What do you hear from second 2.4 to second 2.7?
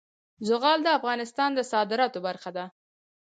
ده.